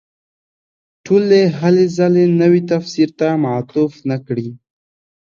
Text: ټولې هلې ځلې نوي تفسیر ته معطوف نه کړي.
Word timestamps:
ټولې 1.05 1.41
هلې 1.59 1.85
ځلې 1.97 2.25
نوي 2.41 2.61
تفسیر 2.71 3.09
ته 3.19 3.27
معطوف 3.43 3.93
نه 4.09 4.17
کړي. 4.27 4.49